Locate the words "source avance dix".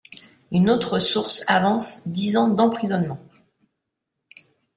0.97-2.35